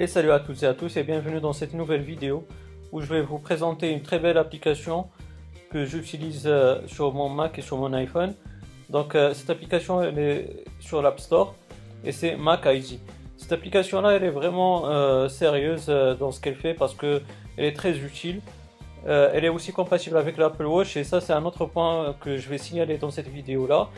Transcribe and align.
Et 0.00 0.06
salut 0.06 0.30
à 0.30 0.38
toutes 0.38 0.62
et 0.62 0.66
à 0.66 0.74
tous 0.74 0.96
et 0.96 1.02
bienvenue 1.02 1.40
dans 1.40 1.52
cette 1.52 1.74
nouvelle 1.74 2.02
vidéo 2.02 2.46
où 2.92 3.00
je 3.00 3.06
vais 3.06 3.20
vous 3.20 3.40
présenter 3.40 3.90
une 3.90 4.00
très 4.00 4.20
belle 4.20 4.38
application 4.38 5.08
que 5.72 5.84
j'utilise 5.84 6.44
euh, 6.46 6.76
sur 6.86 7.12
mon 7.12 7.28
Mac 7.28 7.58
et 7.58 7.62
sur 7.62 7.78
mon 7.78 7.92
iPhone. 7.92 8.32
Donc 8.90 9.16
euh, 9.16 9.34
cette 9.34 9.50
application 9.50 10.00
elle 10.00 10.20
est 10.20 10.64
sur 10.78 11.02
l'App 11.02 11.18
Store 11.18 11.56
et 12.04 12.12
c'est 12.12 12.36
Mac 12.36 12.60
ID. 12.66 13.00
Cette 13.36 13.50
application 13.50 14.00
là 14.00 14.12
elle 14.12 14.22
est 14.22 14.30
vraiment 14.30 14.88
euh, 14.88 15.28
sérieuse 15.28 15.86
dans 15.86 16.30
ce 16.30 16.40
qu'elle 16.40 16.54
fait 16.54 16.74
parce 16.74 16.94
que 16.94 17.20
elle 17.56 17.64
est 17.64 17.76
très 17.76 17.98
utile. 17.98 18.40
elle 19.04 19.44
est 19.44 19.48
aussi 19.48 19.72
compatible 19.72 20.16
avec 20.16 20.36
l'Apple 20.36 20.66
Watch 20.66 20.96
et 20.96 21.02
ça 21.02 21.20
c'est 21.20 21.32
un 21.32 21.44
autre 21.44 21.66
point 21.66 22.14
que 22.20 22.36
je 22.36 22.48
vais 22.48 22.58
signaler 22.58 22.98
dans 22.98 23.10
cette 23.10 23.28
vidéo 23.28 23.66
là. 23.66 23.88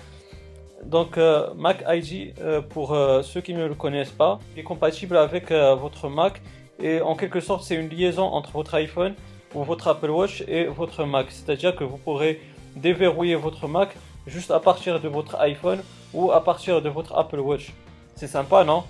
Donc 0.84 1.18
euh, 1.18 1.52
Mac 1.56 1.84
ID, 1.86 2.34
euh, 2.40 2.62
pour 2.62 2.92
euh, 2.92 3.22
ceux 3.22 3.40
qui 3.40 3.54
ne 3.54 3.66
le 3.66 3.74
connaissent 3.74 4.10
pas, 4.10 4.38
est 4.56 4.62
compatible 4.62 5.16
avec 5.16 5.50
votre 5.52 6.08
Mac 6.08 6.40
et 6.82 7.00
en 7.00 7.14
quelque 7.14 7.40
sorte 7.40 7.64
c'est 7.64 7.74
une 7.74 7.88
liaison 7.88 8.24
entre 8.24 8.52
votre 8.52 8.74
iPhone 8.74 9.14
ou 9.54 9.62
votre 9.62 9.88
Apple 9.88 10.10
Watch 10.10 10.42
et 10.48 10.64
votre 10.64 11.04
Mac. 11.04 11.26
C'est-à-dire 11.30 11.76
que 11.76 11.84
vous 11.84 11.98
pourrez 11.98 12.40
déverrouiller 12.76 13.34
votre 13.34 13.68
Mac 13.68 13.94
juste 14.26 14.50
à 14.50 14.60
partir 14.60 15.00
de 15.00 15.08
votre 15.08 15.36
iPhone 15.40 15.82
ou 16.14 16.32
à 16.32 16.42
partir 16.42 16.80
de 16.80 16.88
votre 16.88 17.16
Apple 17.16 17.40
Watch. 17.40 17.72
C'est 18.14 18.28
sympa, 18.28 18.64
non? 18.64 18.84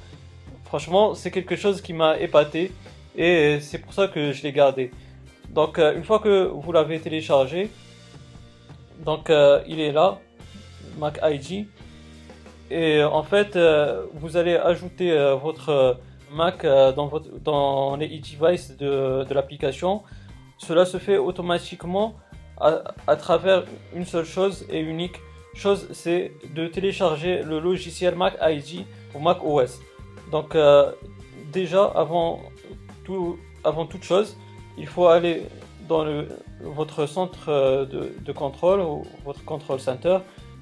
Franchement, 0.65 1.15
c'est 1.15 1.31
quelque 1.31 1.57
chose 1.57 1.81
qui 1.81 1.93
m'a 1.93 2.19
épaté 2.19 2.71
et 3.17 3.59
c'est 3.61 3.79
pour 3.79 3.93
ça 3.93 4.07
que 4.07 4.33
je 4.33 4.43
l'ai 4.43 4.53
gardé. 4.53 4.93
Donc 5.49 5.79
une 5.79 6.05
fois 6.05 6.21
que 6.21 6.45
vous 6.47 6.71
l'avez 6.71 7.01
téléchargé, 7.01 7.71
donc 9.05 9.33
il 9.67 9.81
est 9.81 9.93
là, 9.93 10.19
Mac 10.99 11.19
ID. 11.25 11.67
Et 12.71 13.03
en 13.03 13.25
fait, 13.25 13.57
euh, 13.57 14.07
vous 14.15 14.37
allez 14.37 14.55
ajouter 14.55 15.11
euh, 15.11 15.35
votre 15.35 15.99
Mac 16.33 16.65
euh, 16.65 16.93
dans, 16.93 17.09
votre, 17.09 17.29
dans 17.41 17.97
les 17.97 18.07
e-devices 18.07 18.77
de, 18.77 19.27
l'application. 19.35 20.03
Cela 20.59 20.85
se 20.85 20.99
fait 20.99 21.19
automatiquement 21.19 22.15
à, 22.61 23.17
travers 23.17 23.65
une 23.95 24.05
seule 24.05 24.27
chose 24.27 24.67
et 24.69 24.81
unique 24.81 25.17
chose, 25.55 25.89
c'est 25.93 26.33
de 26.55 26.67
télécharger 26.67 27.43
le 27.43 27.59
logiciel 27.59 28.15
Mac 28.15 28.35
ID 28.43 28.85
pour 29.11 29.23
Mac 29.23 29.43
OS. 29.43 29.81
Donc 30.31 30.55
déjà, 31.51 31.85
avant, 31.85 32.41
tout, 33.03 33.39
avant 33.65 33.87
toute 33.87 34.03
chose, 34.05 34.37
il 34.77 34.87
faut 34.87 35.07
aller 35.07 35.45
dans 35.89 36.05
votre 36.61 37.07
centre 37.07 37.87
de, 37.87 38.33
contrôle 38.33 38.81
ou 38.81 39.05
votre 39.25 39.43
control 39.43 39.81
center 39.81 40.19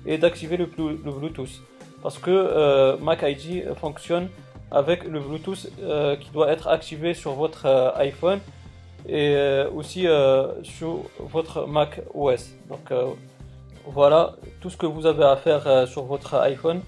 et 0.06 0.19
d'activer 0.19 0.56
le 0.56 0.66
Bluetooth 0.66 1.60
parce 2.02 2.18
que 2.18 2.30
euh, 2.30 2.96
Mac 2.98 3.22
ID 3.22 3.74
fonctionne 3.74 4.28
avec 4.70 5.04
le 5.04 5.20
Bluetooth 5.20 5.68
euh, 5.82 6.16
qui 6.16 6.30
doit 6.30 6.50
être 6.50 6.68
activé 6.68 7.14
sur 7.14 7.32
votre 7.32 7.66
euh, 7.66 7.91
iPhone 7.96 8.41
et 9.08 9.36
aussi 9.74 10.06
sur 10.64 11.04
votre 11.19 11.66
Mac 11.66 12.02
OS. 12.12 12.50
Donc 12.69 12.92
voilà 13.86 14.34
tout 14.60 14.69
ce 14.69 14.76
que 14.76 14.84
vous 14.84 15.06
avez 15.06 15.24
à 15.24 15.36
faire 15.36 15.86
sur 15.86 16.02
votre 16.02 16.34
iPhone. 16.34 16.82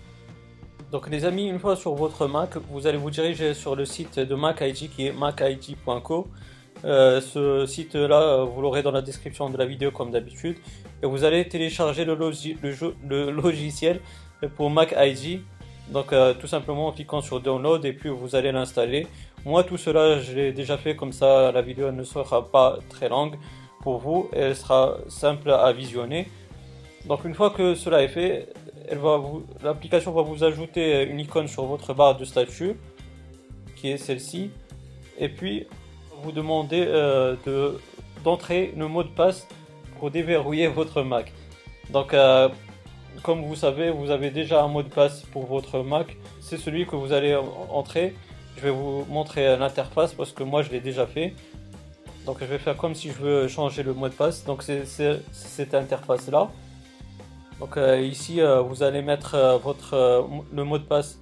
Donc 0.90 1.08
les 1.08 1.24
amis, 1.24 1.46
une 1.48 1.60
fois 1.60 1.76
sur 1.76 1.94
votre 1.94 2.26
Mac, 2.26 2.56
vous 2.68 2.86
allez 2.86 2.98
vous 2.98 3.10
diriger 3.10 3.54
sur 3.54 3.74
le 3.74 3.86
site 3.86 4.18
de 4.18 4.34
Mac 4.34 4.60
ID 4.60 4.90
qui 4.90 5.06
est 5.06 5.12
macid.co. 5.12 6.28
ce 6.82 7.64
site-là, 7.66 8.44
vous 8.44 8.60
l'aurez 8.60 8.82
dans 8.82 8.92
la 8.92 9.02
description 9.02 9.48
de 9.48 9.56
la 9.56 9.64
vidéo 9.64 9.90
comme 9.90 10.10
d'habitude. 10.10 10.56
Et 11.02 11.06
vous 11.06 11.24
allez 11.24 11.48
télécharger 11.48 12.04
le, 12.04 12.16
le 12.16 13.30
logiciel 13.42 14.00
pour 14.48 14.70
Mac 14.70 14.94
ID. 14.96 15.42
Donc 15.90 16.12
euh, 16.12 16.34
tout 16.34 16.46
simplement 16.46 16.88
en 16.88 16.92
cliquant 16.92 17.20
sur 17.20 17.40
Download 17.40 17.84
et 17.84 17.92
puis 17.92 18.08
vous 18.08 18.34
allez 18.36 18.52
l'installer. 18.52 19.06
Moi 19.44 19.64
tout 19.64 19.76
cela 19.76 20.20
je 20.20 20.32
l'ai 20.32 20.52
déjà 20.52 20.76
fait 20.76 20.94
comme 20.94 21.12
ça 21.12 21.50
la 21.52 21.62
vidéo 21.62 21.90
ne 21.90 22.04
sera 22.04 22.48
pas 22.48 22.78
très 22.88 23.08
longue 23.08 23.36
pour 23.80 23.98
vous 23.98 24.28
et 24.32 24.38
elle 24.38 24.56
sera 24.56 24.98
simple 25.08 25.50
à 25.50 25.72
visionner. 25.72 26.28
Donc 27.06 27.24
une 27.24 27.34
fois 27.34 27.50
que 27.50 27.74
cela 27.74 28.02
est 28.02 28.08
fait, 28.08 28.52
l'application 29.62 30.12
va 30.12 30.22
vous 30.22 30.44
ajouter 30.44 31.04
une 31.04 31.18
icône 31.18 31.48
sur 31.48 31.64
votre 31.64 31.94
barre 31.94 32.16
de 32.16 32.24
statut 32.24 32.76
qui 33.76 33.90
est 33.90 33.96
celle-ci 33.96 34.50
et 35.18 35.28
puis 35.28 35.66
vous 36.22 36.32
demander 36.32 36.84
euh, 36.86 37.36
de 37.46 37.78
d'entrer 38.22 38.74
le 38.76 38.86
mot 38.86 39.02
de 39.02 39.08
passe 39.08 39.48
pour 39.98 40.10
déverrouiller 40.10 40.66
votre 40.68 41.02
Mac. 41.02 41.32
Donc 41.90 42.12
euh, 42.12 42.48
comme 43.22 43.42
vous 43.44 43.56
savez, 43.56 43.90
vous 43.90 44.10
avez 44.10 44.30
déjà 44.30 44.62
un 44.62 44.68
mot 44.68 44.82
de 44.82 44.88
passe 44.88 45.22
pour 45.32 45.46
votre 45.46 45.80
Mac. 45.80 46.16
C'est 46.40 46.56
celui 46.56 46.86
que 46.86 46.96
vous 46.96 47.12
allez 47.12 47.36
entrer. 47.70 48.14
Je 48.56 48.62
vais 48.62 48.70
vous 48.70 49.04
montrer 49.08 49.56
l'interface 49.56 50.12
parce 50.14 50.32
que 50.32 50.42
moi 50.42 50.62
je 50.62 50.70
l'ai 50.70 50.80
déjà 50.80 51.06
fait. 51.06 51.34
Donc 52.26 52.38
je 52.40 52.44
vais 52.44 52.58
faire 52.58 52.76
comme 52.76 52.94
si 52.94 53.08
je 53.08 53.14
veux 53.14 53.48
changer 53.48 53.82
le 53.82 53.94
mot 53.94 54.08
de 54.08 54.14
passe. 54.14 54.44
Donc 54.44 54.62
c'est 54.62 54.84
cette 55.32 55.74
interface 55.74 56.28
là. 56.28 56.50
Donc 57.58 57.76
euh, 57.76 58.00
ici 58.00 58.40
euh, 58.40 58.60
vous 58.60 58.82
allez 58.82 59.02
mettre 59.02 59.34
euh, 59.34 59.58
votre 59.58 60.26
le 60.52 60.64
mot 60.64 60.78
de 60.78 60.84
passe 60.84 61.20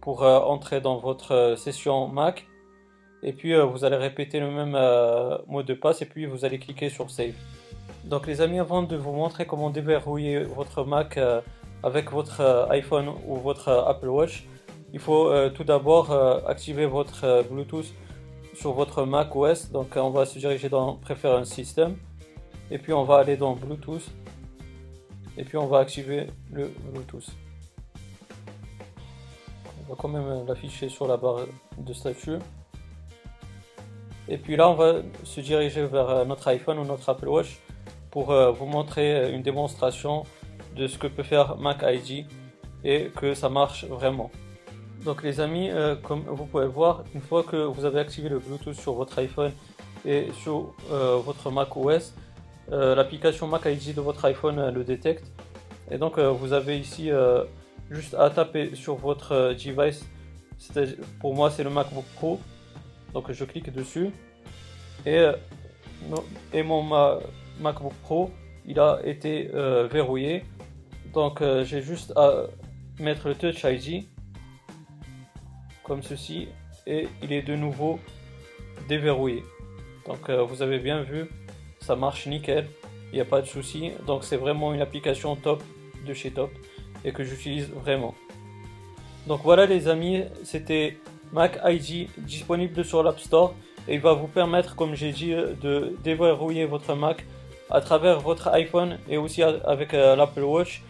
pour 0.00 0.22
entrer 0.22 0.80
dans 0.80 0.98
votre 0.98 1.56
session 1.56 2.08
Mac. 2.08 2.46
Et 3.22 3.32
puis 3.32 3.54
vous 3.54 3.84
allez 3.84 3.96
répéter 3.96 4.38
le 4.38 4.50
même 4.50 4.76
mot 5.48 5.62
de 5.62 5.74
passe 5.74 6.02
et 6.02 6.06
puis 6.06 6.24
vous 6.26 6.44
allez 6.44 6.58
cliquer 6.58 6.88
sur 6.88 7.10
Save. 7.10 7.34
Donc 8.08 8.26
les 8.26 8.40
amis, 8.40 8.58
avant 8.58 8.82
de 8.82 8.96
vous 8.96 9.12
montrer 9.12 9.46
comment 9.46 9.68
déverrouiller 9.68 10.42
votre 10.42 10.82
Mac 10.82 11.18
euh, 11.18 11.42
avec 11.82 12.10
votre 12.10 12.40
euh, 12.40 12.66
iPhone 12.70 13.10
ou 13.26 13.36
votre 13.36 13.68
euh, 13.68 13.84
Apple 13.84 14.08
Watch, 14.08 14.46
il 14.94 14.98
faut 14.98 15.30
tout 15.50 15.64
d'abord 15.64 16.10
activer 16.48 16.86
votre 16.86 17.44
Bluetooth 17.50 17.92
sur 18.54 18.72
votre 18.72 19.04
Mac 19.04 19.36
OS. 19.36 19.70
Donc 19.70 19.96
on 19.96 20.08
va 20.08 20.24
se 20.24 20.38
diriger 20.38 20.70
dans 20.70 20.94
Preference 20.94 21.50
System 21.50 21.98
et 22.70 22.78
puis 22.78 22.94
on 22.94 23.04
va 23.04 23.16
aller 23.16 23.36
dans 23.36 23.54
Bluetooth 23.54 24.08
et 25.36 25.44
puis 25.44 25.58
on 25.58 25.66
va 25.66 25.80
activer 25.80 26.28
le 26.50 26.72
Bluetooth. 26.90 27.28
On 29.82 29.90
va 29.90 29.94
quand 29.98 30.08
même 30.08 30.46
l'afficher 30.46 30.88
sur 30.88 31.06
la 31.06 31.18
barre 31.18 31.40
de 31.76 31.92
statut. 31.92 32.38
Et 34.26 34.38
puis 34.38 34.56
là 34.56 34.70
on 34.70 34.74
va 34.74 35.02
se 35.22 35.42
diriger 35.42 35.84
vers 35.84 36.24
notre 36.24 36.48
iPhone 36.48 36.78
ou 36.78 36.84
notre 36.86 37.06
Apple 37.10 37.28
Watch 37.28 37.60
pour 38.10 38.30
euh, 38.30 38.50
vous 38.50 38.66
montrer 38.66 39.32
une 39.32 39.42
démonstration 39.42 40.24
de 40.76 40.86
ce 40.86 40.98
que 40.98 41.06
peut 41.06 41.22
faire 41.22 41.56
Mac 41.56 41.82
ID 41.82 42.26
et 42.84 43.10
que 43.16 43.34
ça 43.34 43.48
marche 43.48 43.84
vraiment. 43.84 44.30
Donc 45.04 45.22
les 45.22 45.40
amis, 45.40 45.70
euh, 45.70 45.94
comme 45.96 46.22
vous 46.22 46.46
pouvez 46.46 46.66
voir, 46.66 47.04
une 47.14 47.20
fois 47.20 47.42
que 47.42 47.56
vous 47.56 47.84
avez 47.84 48.00
activé 48.00 48.28
le 48.28 48.38
Bluetooth 48.38 48.74
sur 48.74 48.94
votre 48.94 49.18
iPhone 49.18 49.52
et 50.04 50.28
sur 50.42 50.74
euh, 50.92 51.16
votre 51.24 51.50
Mac 51.50 51.76
OS, 51.76 52.14
l'application 52.70 53.46
Mac 53.46 53.64
ID 53.64 53.94
de 53.94 54.00
votre 54.02 54.24
iPhone 54.26 54.70
le 54.70 54.84
détecte. 54.84 55.24
Et 55.90 55.96
donc 55.96 56.18
vous 56.18 56.52
avez 56.52 56.78
ici 56.78 57.10
juste 57.88 58.12
à 58.12 58.28
taper 58.28 58.74
sur 58.74 58.96
votre 58.96 59.54
device. 59.54 60.04
Pour 61.18 61.34
moi 61.34 61.50
c'est 61.50 61.64
le 61.64 61.70
MacBook 61.70 62.04
Pro. 62.16 62.38
Donc 63.14 63.32
je 63.32 63.44
clique 63.46 63.72
dessus 63.72 64.10
et, 65.06 65.30
et 66.52 66.62
mon, 66.62 67.18
MacBook 67.60 67.94
Pro, 68.02 68.30
il 68.66 68.78
a 68.78 69.00
été 69.04 69.50
euh, 69.54 69.86
verrouillé. 69.86 70.44
Donc 71.12 71.40
euh, 71.40 71.64
j'ai 71.64 71.82
juste 71.82 72.12
à 72.16 72.44
mettre 73.00 73.28
le 73.28 73.34
Touch 73.34 73.64
ID 73.64 74.04
comme 75.82 76.02
ceci 76.02 76.48
et 76.86 77.08
il 77.22 77.32
est 77.32 77.42
de 77.42 77.56
nouveau 77.56 77.98
déverrouillé. 78.88 79.42
Donc 80.06 80.28
euh, 80.28 80.42
vous 80.42 80.62
avez 80.62 80.78
bien 80.78 81.02
vu, 81.02 81.26
ça 81.80 81.96
marche 81.96 82.26
nickel, 82.26 82.66
il 83.12 83.16
n'y 83.16 83.20
a 83.20 83.24
pas 83.24 83.40
de 83.40 83.46
souci. 83.46 83.92
Donc 84.06 84.24
c'est 84.24 84.36
vraiment 84.36 84.74
une 84.74 84.80
application 84.80 85.34
top 85.34 85.62
de 86.06 86.12
chez 86.12 86.30
Top 86.30 86.50
et 87.04 87.12
que 87.12 87.24
j'utilise 87.24 87.68
vraiment. 87.70 88.14
Donc 89.26 89.40
voilà 89.42 89.66
les 89.66 89.88
amis, 89.88 90.24
c'était 90.44 90.98
Mac 91.32 91.58
ID 91.64 92.08
disponible 92.18 92.84
sur 92.84 93.02
l'App 93.02 93.18
Store 93.18 93.54
et 93.86 93.94
il 93.94 94.00
va 94.00 94.12
vous 94.12 94.28
permettre, 94.28 94.76
comme 94.76 94.94
j'ai 94.94 95.12
dit, 95.12 95.30
de 95.30 95.96
déverrouiller 96.02 96.66
votre 96.66 96.94
Mac 96.94 97.24
à 97.70 97.80
travers 97.80 98.20
votre 98.20 98.48
iPhone 98.48 98.98
et 99.08 99.16
aussi 99.16 99.42
avec 99.42 99.94
euh, 99.94 100.16
l'Apple 100.16 100.42
Watch. 100.42 100.82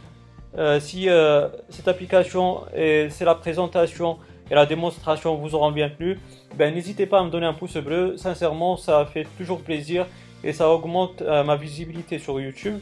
Euh, 0.57 0.81
si 0.81 1.09
euh, 1.09 1.49
cette 1.69 1.89
application 1.89 2.63
et 2.75 3.09
c'est 3.11 3.25
la 3.25 3.35
présentation 3.35 4.17
et 4.51 4.55
la 4.55 4.65
démonstration 4.65 5.35
vous 5.37 5.55
auront 5.55 5.73
bien 5.73 5.91
plu, 5.91 6.19
ben 6.57 6.75
n'hésitez 6.75 7.07
pas 7.07 7.21
à 7.21 7.25
me 7.25 7.31
donner 7.31 7.47
un 7.47 7.53
pouce 7.53 7.77
bleu. 7.77 8.17
Sincèrement, 8.17 8.77
ça 8.77 9.05
fait 9.05 9.27
toujours 9.37 9.61
plaisir 9.61 10.07
et 10.43 10.53
ça 10.53 10.71
augmente 10.71 11.21
ma 11.21 11.57
visibilité 11.57 12.19
sur 12.19 12.41
YouTube. 12.41 12.79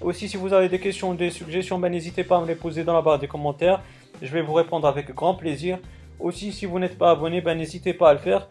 Aussi, 0.00 0.28
si 0.30 0.38
vous 0.38 0.54
avez 0.54 0.70
des 0.70 0.78
questions, 0.78 1.12
des 1.12 1.28
suggestions, 1.28 1.78
ben 1.78 1.90
n'hésitez 1.90 2.24
pas 2.24 2.38
à 2.38 2.40
me 2.40 2.46
les 2.46 2.54
poser 2.54 2.84
dans 2.84 2.94
la 2.94 3.02
barre 3.02 3.18
des 3.18 3.26
commentaires. 3.26 3.82
Je 4.22 4.32
vais 4.32 4.40
vous 4.40 4.54
répondre 4.54 4.88
avec 4.88 5.14
grand 5.14 5.34
plaisir. 5.34 5.78
Aussi, 6.18 6.52
si 6.52 6.64
vous 6.64 6.78
n'êtes 6.78 6.96
pas 6.96 7.10
abonné, 7.10 7.42
ben 7.42 7.58
n'hésitez 7.58 7.92
pas 7.92 8.08
à 8.08 8.12
le 8.14 8.18
faire 8.18 8.48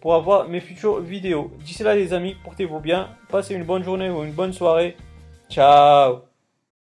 pour 0.00 0.14
avoir 0.14 0.48
mes 0.48 0.60
futures 0.60 1.00
vidéos. 1.00 1.50
D'ici 1.64 1.82
là 1.82 1.94
les 1.94 2.12
amis, 2.12 2.36
portez-vous 2.44 2.80
bien, 2.80 3.08
passez 3.28 3.54
une 3.54 3.64
bonne 3.64 3.82
journée 3.82 4.10
ou 4.10 4.24
une 4.24 4.32
bonne 4.32 4.52
soirée. 4.52 4.96
Ciao 5.50 6.27